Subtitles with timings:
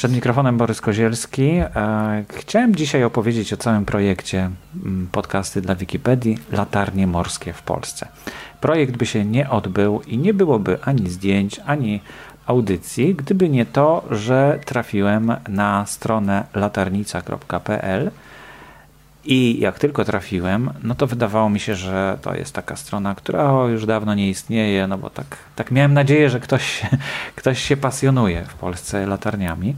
[0.00, 1.50] Przed mikrofonem Borys Kozielski.
[1.50, 4.50] E, chciałem dzisiaj opowiedzieć o całym projekcie
[4.84, 8.08] mm, podcasty dla Wikipedii Latarnie Morskie w Polsce.
[8.60, 12.00] Projekt by się nie odbył i nie byłoby ani zdjęć, ani
[12.46, 18.10] audycji, gdyby nie to, że trafiłem na stronę latarnica.pl
[19.24, 23.64] i jak tylko trafiłem, no to wydawało mi się, że to jest taka strona, która
[23.68, 26.82] już dawno nie istnieje, no bo tak, tak miałem nadzieję, że ktoś,
[27.36, 29.76] ktoś się pasjonuje w Polsce latarniami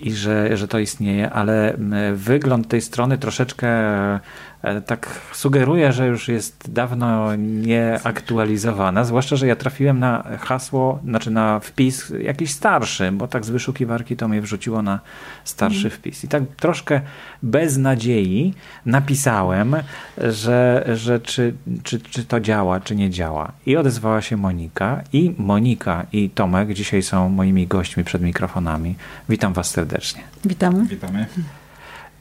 [0.00, 1.76] i że, że to istnieje, ale
[2.14, 3.68] wygląd tej strony troszeczkę
[4.86, 11.60] tak sugeruje, że już jest dawno nieaktualizowana, zwłaszcza, że ja trafiłem na hasło, znaczy na
[11.60, 15.00] wpis jakiś starszy, bo tak z wyszukiwarki to mnie wrzuciło na
[15.44, 15.90] starszy mm.
[15.90, 16.24] wpis.
[16.24, 17.00] I tak troszkę
[17.42, 18.54] bez nadziei
[18.86, 19.76] napisałem,
[20.18, 23.52] że, że czy, czy, czy to działa, czy nie działa.
[23.66, 28.94] I odezwała się Monika i Monika i Tomek dzisiaj są moimi gośćmi przed mikrofonami.
[29.28, 30.22] Witam was serdecznie.
[30.44, 30.86] Witamy.
[30.86, 31.26] Witamy.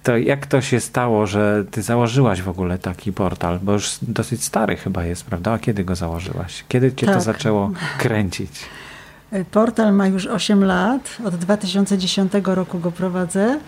[0.04, 3.60] To jak to się stało, że ty założyłaś w ogóle taki portal?
[3.64, 5.52] Bo już dosyć stary chyba jest, prawda?
[5.52, 6.66] A kiedy go założyłaś?
[6.68, 7.16] Kiedy cię tak.
[7.16, 8.52] to zaczęło kręcić?
[9.52, 11.18] Portal ma już 8 lat.
[11.26, 13.60] Od 2010 roku go prowadzę.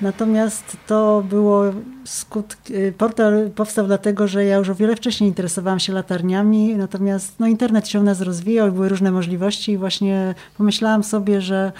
[0.00, 1.64] Natomiast to było
[2.04, 2.72] skutki.
[2.98, 7.88] Portal powstał dlatego, że ja już o wiele wcześniej interesowałam się latarniami, natomiast no, internet
[7.88, 11.72] się u nas rozwijał, były różne możliwości i właśnie pomyślałam sobie, że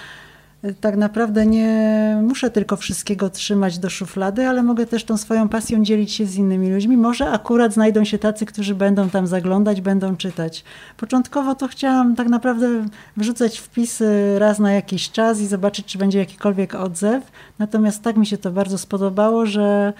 [0.81, 5.85] tak naprawdę nie muszę tylko wszystkiego trzymać do szuflady, ale mogę też tą swoją pasją
[5.85, 6.97] dzielić się z innymi ludźmi.
[6.97, 10.65] Może akurat znajdą się tacy, którzy będą tam zaglądać, będą czytać.
[10.97, 12.87] Początkowo to chciałam tak naprawdę
[13.17, 17.33] wrzucać wpisy raz na jakiś czas i zobaczyć, czy będzie jakikolwiek odzew.
[17.59, 19.93] Natomiast tak mi się to bardzo spodobało, że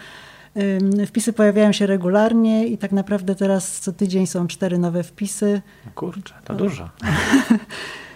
[1.07, 5.63] Wpisy pojawiają się regularnie i tak naprawdę teraz co tydzień są cztery nowe wpisy.
[5.95, 6.91] Kurczę, to dużo.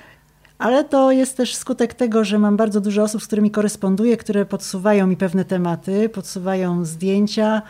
[0.62, 4.47] ale to jest też skutek tego, że mam bardzo dużo osób, z którymi koresponduję, które
[4.47, 7.62] podsuwają mi pewne tematy, podsuwają zdjęcia.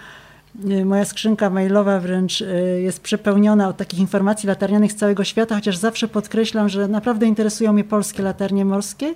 [0.71, 5.55] Y, moja skrzynka mailowa wręcz y, jest przepełniona od takich informacji latarnianych z całego świata,
[5.55, 9.15] chociaż zawsze podkreślam, że naprawdę interesują mnie polskie latarnie morskie,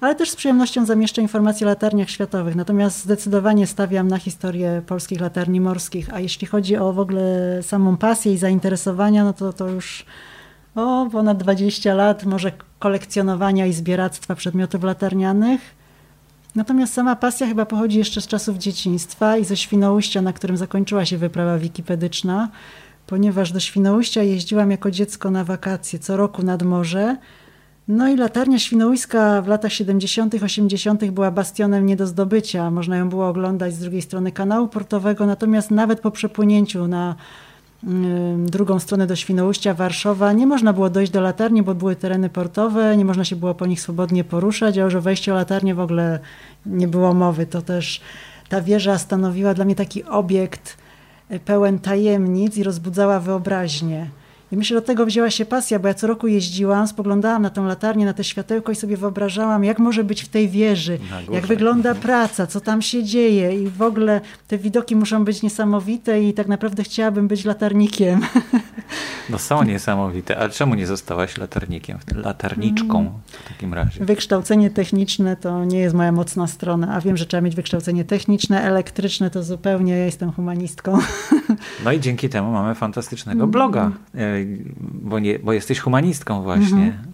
[0.00, 2.54] ale też z przyjemnością zamieszczę informacje o latarniach światowych.
[2.54, 6.14] Natomiast zdecydowanie stawiam na historię polskich latarni morskich.
[6.14, 10.06] A jeśli chodzi o w ogóle samą pasję i zainteresowania, no to to już
[10.74, 12.52] o ponad 20 lat, może
[12.84, 15.60] kolekcjonowania i zbieractwa przedmiotów latarnianych.
[16.54, 21.04] Natomiast sama pasja chyba pochodzi jeszcze z czasów dzieciństwa i ze Świnoujścia, na którym zakończyła
[21.04, 22.48] się wyprawa wikipedyczna,
[23.06, 27.16] ponieważ do Świnoujścia jeździłam jako dziecko na wakacje co roku nad morze.
[27.88, 31.10] No i latarnia świnoujska w latach 70., 80.
[31.10, 32.70] była bastionem nie do zdobycia.
[32.70, 37.14] Można ją było oglądać z drugiej strony kanału portowego, natomiast nawet po przepłynięciu na
[38.36, 40.32] drugą stronę do Świnoujścia, Warszawa.
[40.32, 43.66] Nie można było dojść do latarni, bo były tereny portowe, nie można się było po
[43.66, 46.18] nich swobodnie poruszać, a już o wejściu o latarnię w ogóle
[46.66, 47.46] nie było mowy.
[47.46, 48.00] To też
[48.48, 50.76] ta wieża stanowiła dla mnie taki obiekt
[51.28, 54.10] e, pełen tajemnic i rozbudzała wyobraźnię.
[54.54, 57.50] I myślę, że do tego wzięła się pasja, bo ja co roku jeździłam, spoglądałam na
[57.50, 60.98] tą latarnię, na te światełko i sobie wyobrażałam, jak może być w tej wieży,
[61.32, 66.22] jak wygląda praca, co tam się dzieje i w ogóle te widoki muszą być niesamowite
[66.22, 68.20] i tak naprawdę chciałabym być latarnikiem.
[69.30, 73.12] No są niesamowite, ale czemu nie zostałaś latarnikiem, latarniczką mm.
[73.26, 74.04] w takim razie?
[74.04, 78.62] Wykształcenie techniczne to nie jest moja mocna strona, a wiem, że trzeba mieć wykształcenie techniczne,
[78.62, 80.98] elektryczne to zupełnie, ja jestem humanistką.
[81.84, 84.44] No i dzięki temu mamy fantastycznego bloga mm.
[84.54, 86.82] e, bo, nie, bo jesteś humanistką właśnie.
[86.82, 87.13] Mhm.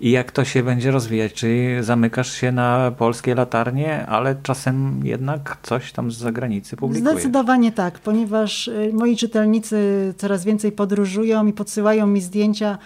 [0.00, 1.32] I jak to się będzie rozwijać?
[1.32, 7.12] Czy zamykasz się na polskie latarnie, ale czasem jednak coś tam z zagranicy publikujesz?
[7.12, 12.78] Zdecydowanie tak, ponieważ y, moi czytelnicy coraz więcej podróżują i podsyłają mi zdjęcia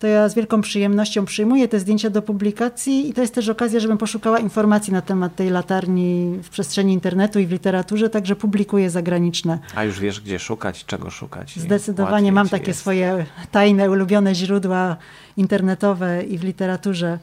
[0.00, 3.80] to ja z wielką przyjemnością przyjmuję te zdjęcia do publikacji i to jest też okazja,
[3.80, 8.90] żebym poszukała informacji na temat tej latarni w przestrzeni internetu i w literaturze, także publikuję
[8.90, 9.58] zagraniczne.
[9.74, 11.56] A już wiesz, gdzie szukać, czego szukać?
[11.56, 12.80] Zdecydowanie mam takie jest.
[12.80, 14.96] swoje tajne, ulubione źródła
[15.36, 17.18] internetowe i w literaturze.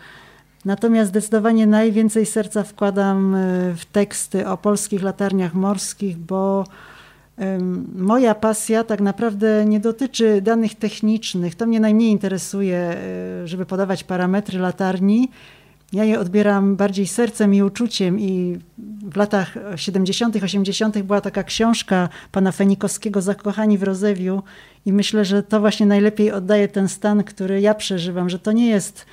[0.65, 6.65] Natomiast zdecydowanie najwięcej serca wkładam y, w teksty o polskich latarniach morskich, bo
[7.95, 11.55] Moja pasja tak naprawdę nie dotyczy danych technicznych.
[11.55, 15.29] To mnie najmniej interesuje, e, żeby podawać parametry latarni.
[15.93, 18.57] Ja je odbieram bardziej sercem i uczuciem i
[19.11, 21.03] w latach 70., 80.
[21.03, 24.43] była taka książka pana Fenikowskiego Zakochani w Rozewiu
[24.85, 28.67] i myślę, że to właśnie najlepiej oddaje ten stan, który ja przeżywam, że to nie
[28.67, 29.05] jest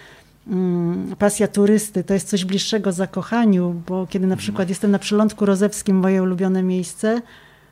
[0.49, 5.47] mm, pasja turysty, to jest coś bliższego zakochaniu, bo kiedy na przykład jestem na przylądku
[5.47, 7.23] rozewskim, moje ulubione miejsce,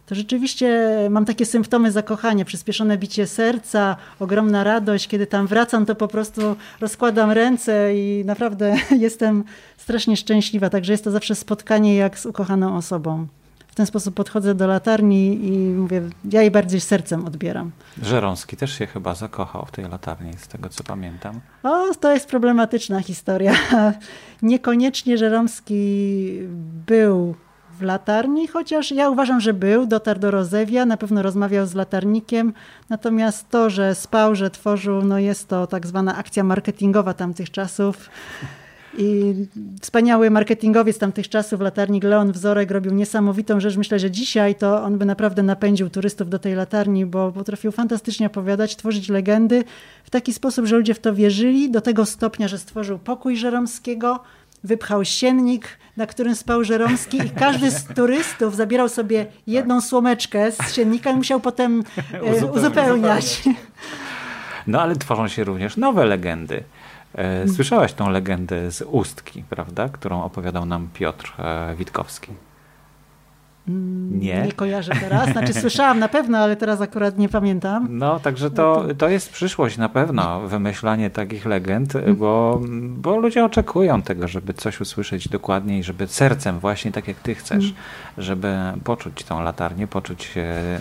[0.07, 5.09] to rzeczywiście mam takie symptomy zakochania, przyspieszone bicie serca, ogromna radość.
[5.09, 9.45] Kiedy tam wracam, to po prostu rozkładam ręce i naprawdę jestem
[9.77, 10.71] strasznie szczęśliwa.
[10.71, 13.27] Także jest to zawsze spotkanie jak z ukochaną osobą.
[13.69, 17.71] W ten sposób podchodzę do latarni i mówię, ja jej bardziej sercem odbieram.
[18.03, 21.41] Żeromski też się chyba zakochał w tej latarni, z tego co pamiętam.
[21.63, 23.55] O, to jest problematyczna historia.
[24.43, 26.39] Niekoniecznie Żeromski
[26.87, 27.35] był
[27.85, 32.53] latarni, chociaż ja uważam, że był, dotarł do Rozewia, na pewno rozmawiał z latarnikiem,
[32.91, 38.11] natomiast to, że spał, że tworzył, no jest to tak zwana akcja marketingowa tamtych czasów.
[38.99, 39.35] I
[39.81, 43.77] wspaniały marketingowiec tamtych czasów, latarnik Leon Wzorek, robił niesamowitą rzecz.
[43.77, 48.27] Myślę, że dzisiaj to on by naprawdę napędził turystów do tej latarni, bo potrafił fantastycznie
[48.27, 49.65] opowiadać, tworzyć legendy
[50.05, 54.21] w taki sposób, że ludzie w to wierzyli, do tego stopnia, że stworzył pokój Żeromskiego,
[54.65, 60.73] wypchał siennik, na którym spał Żeromski i każdy z turystów zabierał sobie jedną słomeczkę z
[60.73, 61.85] siennika i musiał potem
[62.23, 62.57] uzupełniać.
[62.57, 63.43] uzupełniać.
[64.67, 66.65] No ale tworzą się również nowe legendy.
[67.15, 72.33] E, słyszałaś tą legendę z Ustki, prawda, którą opowiadał nam Piotr e, Witkowski.
[73.69, 74.43] Mm, nie.
[74.43, 75.31] Nie kojarzę teraz.
[75.33, 77.87] Znaczy słyszałam na pewno, ale teraz akurat nie pamiętam.
[77.91, 82.17] No, także to, to jest przyszłość na pewno, wymyślanie takich legend, mhm.
[82.17, 82.61] bo,
[82.97, 87.65] bo ludzie oczekują tego, żeby coś usłyszeć dokładniej, żeby sercem właśnie tak jak ty chcesz,
[87.65, 87.75] mhm.
[88.19, 90.35] żeby poczuć tą latarnię, poczuć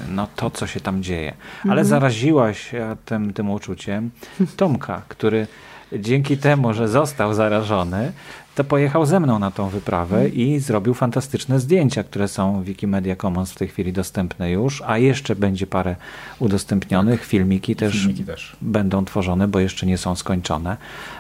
[0.10, 1.34] no, to, co się tam dzieje.
[1.63, 1.88] Ale mhm.
[1.88, 2.72] zaraziłaś
[3.06, 4.12] tym, tym uczuciem
[4.57, 5.48] Tomka, który
[5.94, 8.12] dzięki temu, że został zarażony,
[8.56, 13.15] to pojechał ze mną na tą wyprawę i zrobił fantastyczne zdjęcia, które są w Wikimedia
[13.15, 15.95] Commons w tej chwili dostępne już, a jeszcze będzie parę
[16.39, 17.19] udostępnionych.
[17.19, 17.30] Tak.
[17.30, 20.77] Filmiki, też, Filmiki też będą tworzone, bo jeszcze nie są skończone.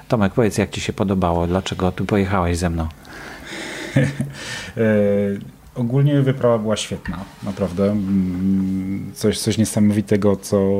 [0.07, 1.47] Tomek, powiedz, jak ci się podobało?
[1.47, 2.87] Dlaczego tu pojechałeś ze mną?
[4.77, 4.81] E,
[5.75, 7.91] ogólnie wyprawa była świetna, naprawdę.
[7.91, 10.71] Mm, coś, coś niesamowitego, co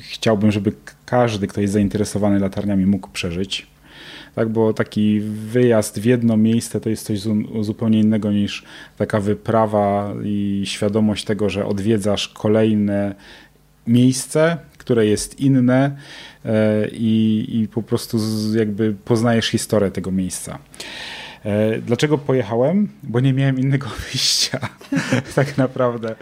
[0.00, 0.72] chciałbym, żeby
[1.06, 3.66] każdy, kto jest zainteresowany latarniami, mógł przeżyć
[4.38, 7.20] tak, bo taki wyjazd w jedno miejsce to jest coś
[7.60, 8.64] zupełnie innego niż
[8.96, 13.14] taka wyprawa i świadomość tego, że odwiedzasz kolejne
[13.86, 15.96] miejsce, które jest inne
[16.44, 18.18] e, i, i po prostu
[18.54, 20.58] jakby poznajesz historię tego miejsca.
[21.44, 22.88] E, dlaczego pojechałem?
[23.02, 24.58] Bo nie miałem innego wyjścia,
[25.34, 26.14] tak naprawdę.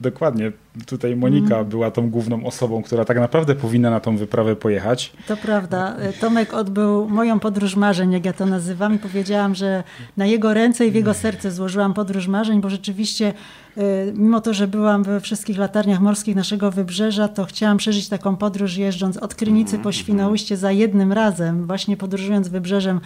[0.00, 0.52] Dokładnie.
[0.86, 1.68] Tutaj Monika mm.
[1.68, 5.12] była tą główną osobą, która tak naprawdę powinna na tą wyprawę pojechać.
[5.28, 5.96] To prawda.
[5.96, 9.82] E, Tomek odbył moją podróż marzeń, jak ja to nazywam, i powiedziałam, że
[10.16, 13.32] na jego ręce i w jego serce złożyłam podróż marzeń, bo rzeczywiście
[13.76, 13.82] e,
[14.14, 18.76] mimo to, że byłam we wszystkich latarniach morskich naszego wybrzeża, to chciałam przeżyć taką podróż
[18.76, 23.00] jeżdżąc od Krynicy po Świnoujście za jednym razem, właśnie podróżując wybrzeżem.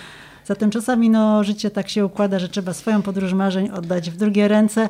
[0.45, 4.49] Zatem czasami no, życie tak się układa, że trzeba swoją podróż marzeń oddać w drugie
[4.49, 4.89] ręce,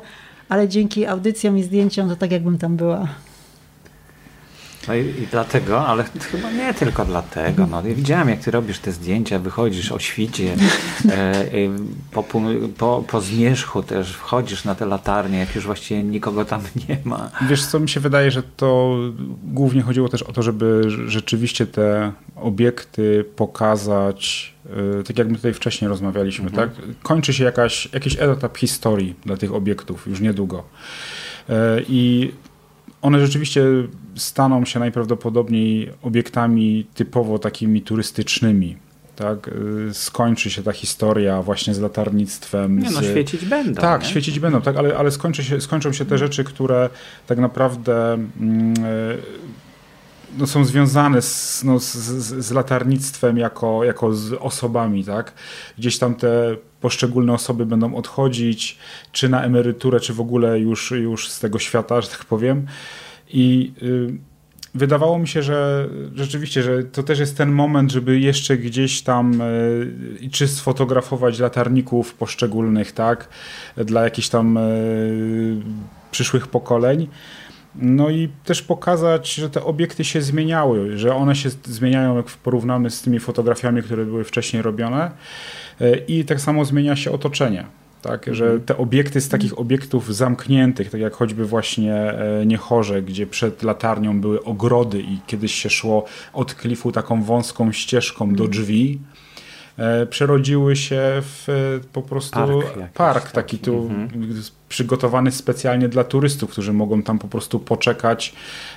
[0.49, 3.07] ale dzięki audycjom i zdjęciom to tak jakbym tam była.
[4.87, 7.67] No i, i, dlatego, ale chyba nie tylko dlatego.
[7.67, 10.55] No, ja widziałem, jak ty robisz te zdjęcia, wychodzisz o świcie,
[11.09, 11.47] e, e,
[12.11, 12.23] po,
[12.77, 17.31] po, po zmierzchu też wchodzisz na te latarnie, jak już właściwie nikogo tam nie ma.
[17.49, 18.97] Wiesz co, mi się wydaje, że to
[19.43, 24.53] głównie chodziło też o to, żeby rzeczywiście te obiekty pokazać,
[24.99, 26.69] e, tak jak my tutaj wcześniej rozmawialiśmy, mhm.
[26.69, 26.79] tak?
[27.03, 30.63] Kończy się jakaś, jakiś etap historii dla tych obiektów już niedługo.
[31.49, 32.31] E, I
[33.01, 33.63] one rzeczywiście
[34.15, 38.77] staną się najprawdopodobniej obiektami typowo takimi turystycznymi.
[39.15, 39.47] Tak?
[39.47, 42.79] Y, skończy się ta historia właśnie z latarnictwem.
[42.79, 43.05] Nie no, z...
[43.05, 43.81] świecić będą.
[43.81, 44.07] Tak, nie?
[44.07, 46.89] świecić będą, tak, ale, ale skończy się, skończą się te rzeczy, które
[47.27, 49.17] tak naprawdę mm, y,
[50.37, 51.95] no, są związane z, no, z,
[52.45, 55.33] z, latarnictwem jako, jako z osobami, tak?
[55.77, 58.77] Gdzieś tam te poszczególne osoby będą odchodzić,
[59.11, 62.65] czy na emeryturę, czy w ogóle już, już z tego świata, że tak powiem.
[63.33, 64.13] I y,
[64.75, 69.41] wydawało mi się, że rzeczywiście, że to też jest ten moment, żeby jeszcze gdzieś tam
[69.41, 73.29] y, czy sfotografować latarników poszczególnych, tak?
[73.77, 75.61] Dla jakichś tam y,
[76.11, 77.07] przyszłych pokoleń.
[77.75, 82.89] No i też pokazać, że te obiekty się zmieniały, że one się zmieniają, jak porównamy
[82.89, 85.11] z tymi fotografiami, które były wcześniej robione.
[85.81, 87.65] E, I tak samo zmienia się otoczenie.
[88.01, 88.61] Tak, że mhm.
[88.61, 94.21] te obiekty z takich obiektów zamkniętych, tak jak choćby właśnie e, Niechorze, gdzie przed latarnią
[94.21, 98.49] były ogrody i kiedyś się szło od klifu taką wąską ścieżką do mhm.
[98.49, 98.99] drzwi,
[100.09, 104.09] przerodziły się w e, po prostu park, park taki tu mhm.
[104.69, 108.33] przygotowany specjalnie dla turystów, którzy mogą tam po prostu poczekać,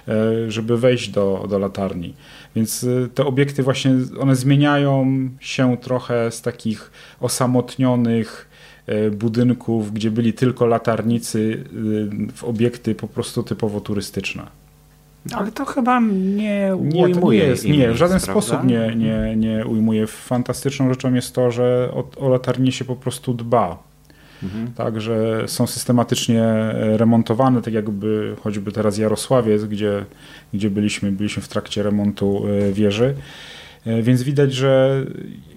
[0.09, 2.15] e, żeby wejść do, do latarni.
[2.57, 6.91] Więc te obiekty właśnie, one zmieniają się trochę z takich
[7.21, 8.49] osamotnionych
[9.13, 11.65] budynków, gdzie byli tylko latarnicy
[12.35, 14.62] w obiekty po prostu typowo turystyczne.
[15.35, 17.15] Ale to chyba nie ujmuje.
[17.15, 20.07] Nie, nie, jest, nie w żaden sposób nie, nie, nie ujmuje.
[20.07, 23.79] Fantastyczną rzeczą jest to, że o, o latarnie się po prostu dba.
[24.43, 24.73] Mhm.
[24.73, 30.05] Tak, że są systematycznie remontowane, tak jakby choćby teraz Jarosławiec, gdzie,
[30.55, 33.15] gdzie byliśmy, byliśmy w trakcie remontu e, wieży.
[33.87, 35.05] E, więc widać, że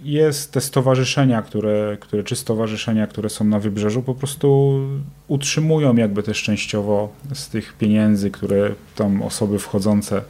[0.04, 4.80] jest te stowarzyszenia, które, które, czy stowarzyszenia, które są na wybrzeżu, po prostu
[5.28, 10.22] utrzymują jakby też częściowo z tych pieniędzy, które tam osoby wchodzące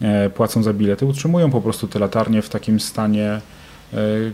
[0.00, 3.40] e, płacą za bilety, utrzymują po prostu te latarnie w takim stanie, e,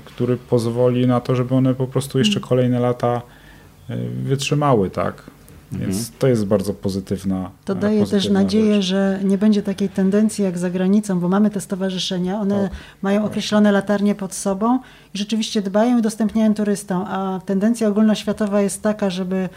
[0.05, 2.49] który pozwoli na to, żeby one po prostu jeszcze mm.
[2.49, 3.23] kolejne lata
[4.23, 5.23] wytrzymały, tak?
[5.73, 6.19] Więc mhm.
[6.19, 7.51] to jest bardzo pozytywna.
[7.65, 8.85] To daje pozytywna też nadzieję, rzecz.
[8.85, 13.25] że nie będzie takiej tendencji jak za granicą, bo mamy te stowarzyszenia, one tak, mają
[13.25, 14.79] określone latarnie pod sobą
[15.15, 19.49] i rzeczywiście dbają i udostępniają turystom, a tendencja ogólnoświatowa jest taka, żeby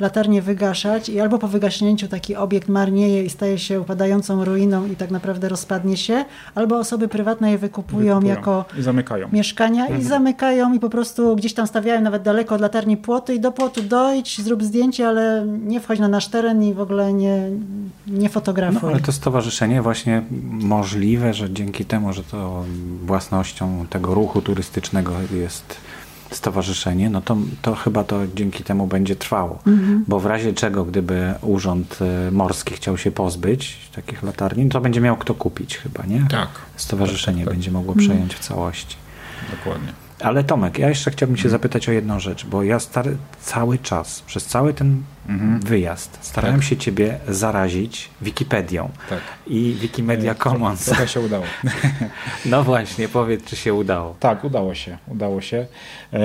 [0.00, 4.96] latarnię wygaszać i albo po wygaśnięciu taki obiekt marnieje i staje się upadającą ruiną i
[4.96, 6.24] tak naprawdę rozpadnie się,
[6.54, 8.34] albo osoby prywatne je wykupują, wykupują.
[8.34, 9.28] jako I zamykają.
[9.32, 10.00] mieszkania mhm.
[10.00, 13.52] i zamykają i po prostu gdzieś tam stawiają nawet daleko od latarni płoty i do
[13.52, 17.50] płotu dojdź, zrób zdjęcie, ale nie wchodź na nasz teren i w ogóle nie,
[18.06, 18.80] nie fotografuj.
[18.82, 22.64] No, ale to stowarzyszenie właśnie możliwe, że dzięki temu, że to
[23.04, 25.76] własnością tego ruchu turystycznego jest
[26.30, 29.58] stowarzyszenie, no to, to chyba to dzięki temu będzie trwało.
[29.66, 30.04] Mhm.
[30.08, 35.00] Bo w razie czego, gdyby Urząd e, Morski chciał się pozbyć takich latarni, to będzie
[35.00, 36.26] miał kto kupić chyba, nie?
[36.30, 36.48] Tak.
[36.76, 37.54] Stowarzyszenie tak, tak, tak.
[37.54, 38.96] będzie mogło przejąć w całości.
[39.50, 40.05] Dokładnie.
[40.20, 44.20] Ale Tomek, ja jeszcze chciałbym Cię zapytać o jedną rzecz, bo ja stary, cały czas,
[44.20, 45.60] przez cały ten mhm.
[45.60, 46.64] wyjazd, starałem tak.
[46.64, 49.20] się Ciebie zarazić Wikipedią tak.
[49.46, 50.84] i Wikimedia Commons.
[50.84, 51.44] Trochę się udało.
[52.46, 54.16] no właśnie, powiedz, czy się udało.
[54.20, 54.98] Tak, udało się.
[55.08, 55.66] Udało się.
[56.12, 56.18] E,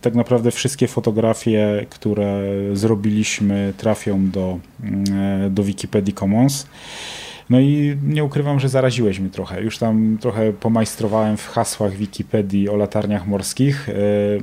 [0.00, 5.04] tak naprawdę wszystkie fotografie, które zrobiliśmy, trafią do, mm,
[5.46, 6.66] e, do Wikipedii Commons.
[7.50, 9.62] No i nie ukrywam, że zaraziłeś mnie trochę.
[9.62, 13.88] Już tam trochę pomajstrowałem w hasłach Wikipedii o latarniach morskich.
[13.88, 13.92] E,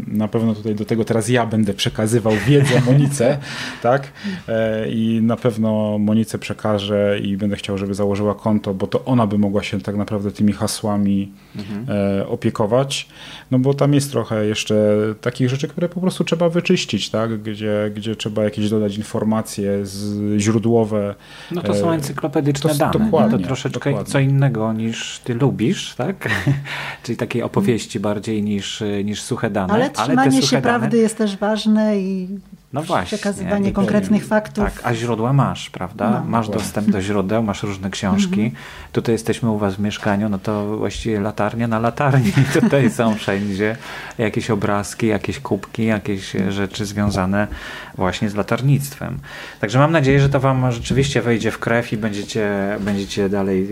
[0.08, 3.38] na pewno tutaj do tego teraz ja będę przekazywał wiedzę Monice,
[3.82, 4.08] tak?
[4.48, 9.28] E, I na pewno Monice przekażę i będę chciał, żeby założyła konto, bo to ona
[9.28, 11.86] by mogła się tak naprawdę tymi hasłami mhm.
[11.90, 13.08] E, opiekować.
[13.52, 17.42] No bo tam jest trochę jeszcze takich rzeczy, które po prostu trzeba wyczyścić, tak?
[17.42, 21.16] Gdzie, gdzie trzeba jakieś dodać informacje z, źródłowe.
[21.52, 22.93] No to są encyklopedyczne dane.
[23.00, 24.12] Dokładnie, to troszeczkę dokładnie.
[24.12, 26.30] co innego niż ty lubisz, tak?
[27.04, 29.74] Czyli takiej opowieści bardziej niż, niż suche dane.
[29.74, 30.80] Ale trzymanie ale się dane...
[30.80, 32.28] prawdy jest też ważne i
[32.74, 34.64] no właśnie, przekazywanie konkretnych faktów.
[34.64, 36.10] Tak, a źródła masz, prawda?
[36.10, 36.30] No.
[36.30, 38.42] Masz dostęp do źródeł, masz różne książki.
[38.42, 38.52] Mhm.
[38.92, 42.32] Tutaj jesteśmy u was w mieszkaniu, no to właściwie latarnia na latarni.
[42.62, 43.78] Tutaj są wszędzie
[44.18, 47.48] jakieś obrazki, jakieś kubki, jakieś rzeczy związane
[47.96, 49.20] właśnie z latarnictwem.
[49.60, 53.70] Także mam nadzieję, że to wam rzeczywiście wejdzie w krew i będziecie, będziecie dalej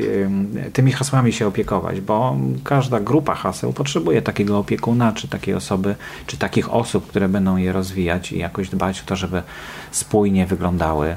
[0.74, 5.96] tymi hasłami się opiekować, bo każda grupa haseł potrzebuje takiego opiekuna, czy takiej osoby,
[6.28, 9.44] czy takich osób, które będą je rozwijać i jakoś dbać o to, żeby
[9.92, 11.16] spójnie wyglądały,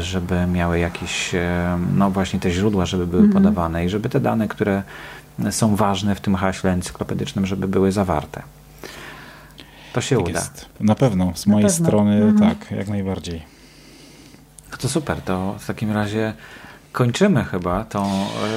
[0.00, 1.34] żeby miały jakieś,
[1.94, 3.42] no właśnie te źródła, żeby były mhm.
[3.42, 4.82] podawane i żeby te dane, które
[5.50, 8.42] są ważne w tym haśle encyklopedycznym, żeby były zawarte.
[9.92, 10.38] To się tak uda.
[10.38, 10.66] Jest.
[10.80, 11.86] Na pewno, z Na mojej pewno.
[11.86, 12.54] strony mhm.
[12.56, 13.42] tak, jak najbardziej.
[14.72, 16.34] No to super, to w takim razie
[16.92, 18.04] kończymy chyba tą,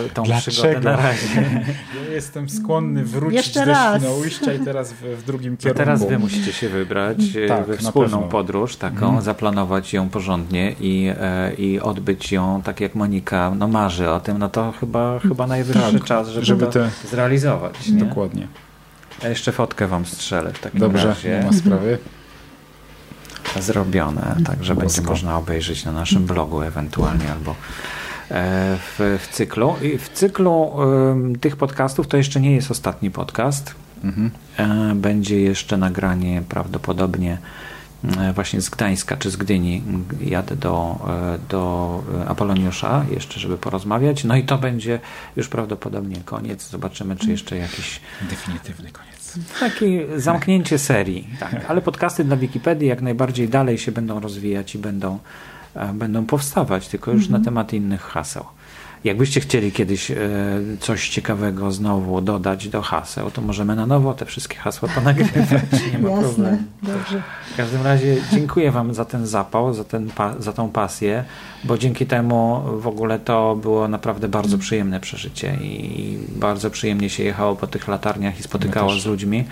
[0.05, 1.27] e, tą przygodę na razie.
[2.07, 4.01] Ja jestem skłonny wrócić Jeszcze do raz.
[4.01, 5.79] Świnoujścia i teraz w, w drugim kierunku.
[5.79, 9.21] No teraz wy musicie się wybrać e, tak, we wspólną podróż taką, mhm.
[9.21, 14.37] zaplanować ją porządnie i, e, i odbyć ją tak jak Monika no, marzy o tym,
[14.37, 16.89] no to chyba, chyba najwyższy tak, czas, żeby, żeby to te...
[17.09, 17.87] zrealizować.
[17.87, 17.99] Nie?
[17.99, 18.47] Dokładnie.
[19.23, 21.39] Ja jeszcze fotkę wam strzelę w takim Dobrze, razie.
[21.39, 21.97] nie ma sprawy.
[23.59, 27.55] Zrobione, tak, że będzie można obejrzeć na naszym blogu ewentualnie albo
[28.77, 29.75] w, w cyklu.
[29.81, 30.71] I w cyklu
[31.41, 33.75] tych podcastów to jeszcze nie jest ostatni podcast.
[34.03, 34.31] Mhm.
[34.57, 37.37] E, będzie jeszcze nagranie prawdopodobnie
[38.17, 39.83] E, właśnie z Gdańska czy z Gdyni
[40.21, 44.23] jadę do, e, do Apoloniusza jeszcze, żeby porozmawiać.
[44.23, 44.99] No i to będzie
[45.35, 46.69] już prawdopodobnie koniec.
[46.69, 48.01] Zobaczymy, czy jeszcze jakiś...
[48.29, 49.37] Definitywny koniec.
[49.59, 51.27] Taki zamknięcie serii.
[51.39, 51.65] Tak.
[51.67, 55.19] Ale podcasty dla Wikipedii jak najbardziej dalej się będą rozwijać i będą, e,
[55.93, 57.41] będą powstawać, tylko już mhm.
[57.41, 58.45] na temat innych haseł.
[59.03, 60.17] Jakbyście chcieli kiedyś e,
[60.79, 65.49] coś ciekawego znowu dodać do haseł, to możemy na nowo te wszystkie hasła ponagrywać.
[65.93, 66.57] Nie ma Jasne, problemu.
[66.83, 67.21] Dobrze.
[67.53, 70.09] W każdym razie dziękuję Wam za ten zapał, za, ten,
[70.39, 71.23] za tą pasję,
[71.63, 77.23] bo dzięki temu w ogóle to było naprawdę bardzo przyjemne przeżycie i bardzo przyjemnie się
[77.23, 79.45] jechało po tych latarniach i spotykało z ludźmi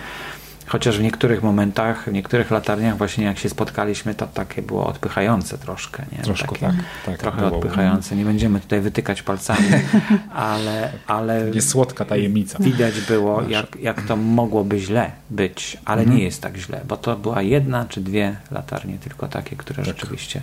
[0.70, 5.58] Chociaż w niektórych momentach, w niektórych latarniach właśnie jak się spotkaliśmy, to takie było odpychające
[5.58, 6.02] troszkę.
[6.12, 6.18] Nie?
[6.18, 6.74] Troszkę takie, tak,
[7.06, 7.18] tak.
[7.18, 7.56] Trochę było.
[7.58, 8.16] odpychające.
[8.16, 9.68] Nie będziemy tutaj wytykać palcami,
[10.34, 12.58] ale, ale Jest słodka tajemnica.
[12.58, 16.18] widać było, jak, jak to mogłoby źle być, ale Mhm.
[16.18, 19.86] nie jest tak źle, bo to była jedna czy dwie latarnie, tylko takie, które Tak.
[19.94, 20.40] rzeczywiście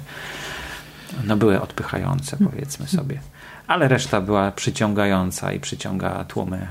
[1.24, 3.20] no, były odpychające, powiedzmy sobie.
[3.68, 6.68] Ale reszta była przyciągająca i przyciąga tłumy e,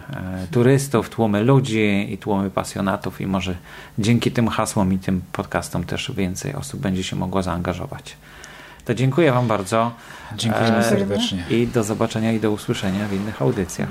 [0.51, 3.55] turystów, tłumy ludzi i tłumy pasjonatów i może
[3.99, 8.17] dzięki tym hasłom i tym podcastom też więcej osób będzie się mogło zaangażować.
[8.85, 9.93] To dziękuję Wam bardzo
[10.37, 11.45] Dziękujemy E, serdecznie.
[11.51, 13.89] i do zobaczenia i do usłyszenia w innych audycjach.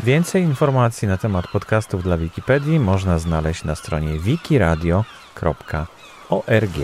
[0.00, 6.78] Więcej informacji na temat podcastów dla Wikipedii można znaleźć na stronie wikiradio.org.